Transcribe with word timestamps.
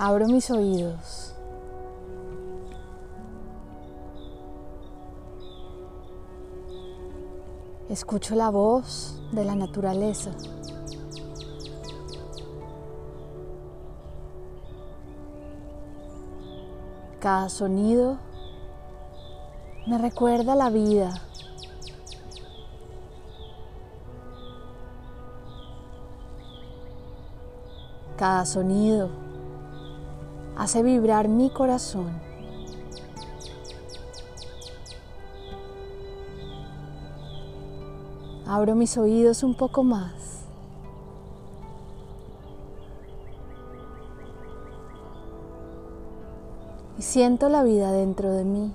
Abro 0.00 0.28
mis 0.28 0.48
oídos. 0.52 1.34
Escucho 7.88 8.36
la 8.36 8.48
voz 8.50 9.20
de 9.32 9.44
la 9.44 9.56
naturaleza. 9.56 10.30
Cada 17.18 17.48
sonido 17.48 18.18
me 19.88 19.98
recuerda 19.98 20.54
la 20.54 20.70
vida. 20.70 21.22
Cada 28.16 28.46
sonido 28.46 29.27
hace 30.58 30.82
vibrar 30.82 31.28
mi 31.28 31.50
corazón. 31.50 32.10
Abro 38.44 38.74
mis 38.74 38.98
oídos 38.98 39.44
un 39.44 39.54
poco 39.54 39.84
más. 39.84 40.12
Y 46.98 47.02
siento 47.02 47.48
la 47.48 47.62
vida 47.62 47.92
dentro 47.92 48.32
de 48.32 48.44
mí. 48.44 48.72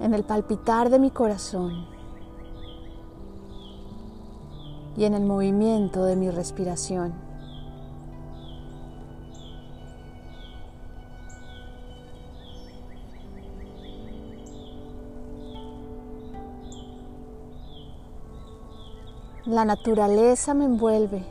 En 0.00 0.12
el 0.12 0.24
palpitar 0.24 0.90
de 0.90 0.98
mi 0.98 1.10
corazón 1.10 1.99
y 4.96 5.04
en 5.04 5.14
el 5.14 5.24
movimiento 5.24 6.04
de 6.04 6.16
mi 6.16 6.30
respiración. 6.30 7.12
La 19.46 19.64
naturaleza 19.64 20.54
me 20.54 20.64
envuelve. 20.64 21.24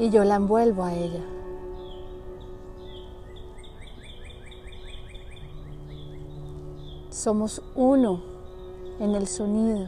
Y 0.00 0.10
yo 0.10 0.24
la 0.24 0.34
envuelvo 0.34 0.82
a 0.82 0.94
ella. 0.94 1.31
Somos 7.12 7.60
uno 7.76 8.22
en 8.98 9.14
el 9.14 9.28
sonido, 9.28 9.86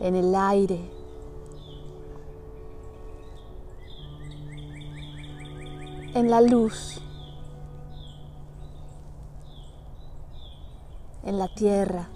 en 0.00 0.16
el 0.16 0.34
aire, 0.34 0.80
en 6.14 6.30
la 6.30 6.40
luz. 6.40 7.00
en 11.24 11.38
la 11.38 11.48
tierra. 11.48 12.08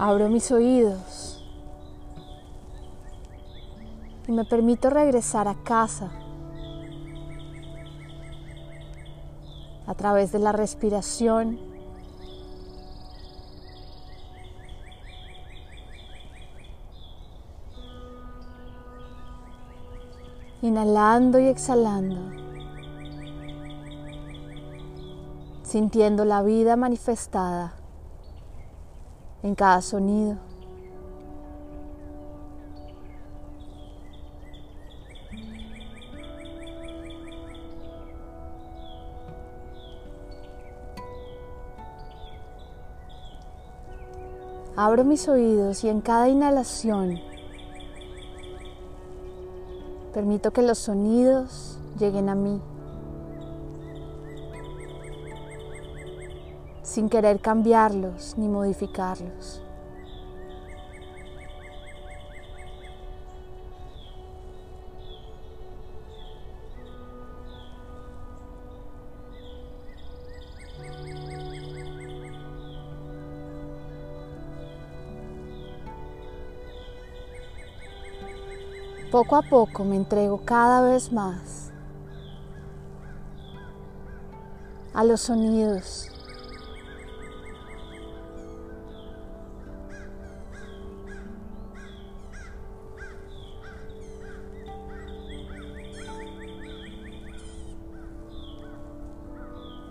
Abro 0.00 0.28
mis 0.28 0.52
oídos 0.52 1.44
y 4.28 4.30
me 4.30 4.44
permito 4.44 4.90
regresar 4.90 5.48
a 5.48 5.56
casa 5.64 6.12
a 9.88 9.94
través 9.94 10.30
de 10.30 10.38
la 10.38 10.52
respiración. 10.52 11.58
Inhalando 20.62 21.40
y 21.40 21.48
exhalando, 21.48 22.20
sintiendo 25.64 26.24
la 26.24 26.42
vida 26.42 26.76
manifestada 26.76 27.77
en 29.42 29.54
cada 29.54 29.80
sonido. 29.82 30.36
Abro 44.76 45.02
mis 45.02 45.28
oídos 45.28 45.82
y 45.82 45.88
en 45.88 46.00
cada 46.00 46.28
inhalación 46.28 47.18
Permito 50.14 50.52
que 50.52 50.62
los 50.62 50.78
sonidos 50.78 51.78
lleguen 51.98 52.28
a 52.28 52.34
mí 52.34 52.60
sin 56.88 57.10
querer 57.10 57.38
cambiarlos 57.38 58.34
ni 58.38 58.48
modificarlos. 58.48 59.62
Poco 79.10 79.36
a 79.36 79.42
poco 79.42 79.84
me 79.84 79.96
entrego 79.96 80.40
cada 80.42 80.80
vez 80.80 81.12
más 81.12 81.70
a 84.94 85.04
los 85.04 85.20
sonidos. 85.20 86.17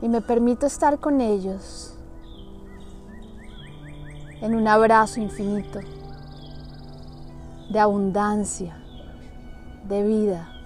Y 0.01 0.09
me 0.09 0.21
permito 0.21 0.65
estar 0.65 0.99
con 0.99 1.21
ellos 1.21 1.97
en 4.41 4.55
un 4.55 4.67
abrazo 4.67 5.19
infinito 5.19 5.79
de 7.69 7.79
abundancia 7.79 8.77
de 9.87 10.03
vida. 10.03 10.56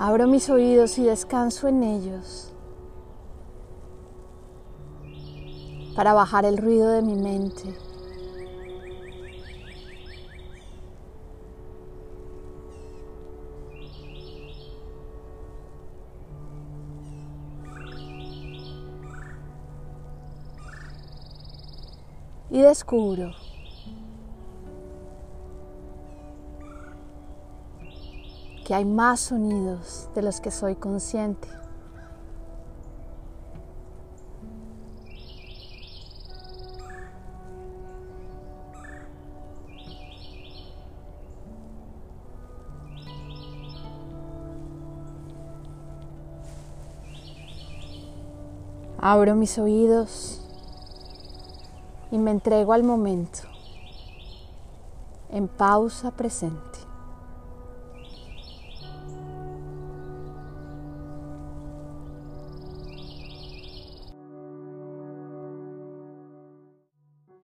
Abro 0.00 0.28
mis 0.28 0.48
oídos 0.48 0.96
y 0.98 1.02
descanso 1.02 1.66
en 1.66 1.82
ellos 1.82 2.52
para 5.96 6.12
bajar 6.12 6.44
el 6.44 6.56
ruido 6.56 6.88
de 6.90 7.02
mi 7.02 7.16
mente. 7.16 7.74
y 22.50 22.62
descubro 22.62 23.32
que 28.68 28.74
hay 28.74 28.84
más 28.84 29.20
sonidos 29.20 30.10
de 30.14 30.20
los 30.20 30.42
que 30.42 30.50
soy 30.50 30.74
consciente. 30.74 31.48
Abro 48.98 49.34
mis 49.34 49.56
oídos 49.58 50.42
y 52.10 52.18
me 52.18 52.32
entrego 52.32 52.74
al 52.74 52.82
momento 52.82 53.38
en 55.30 55.48
pausa 55.48 56.10
presente. 56.10 56.67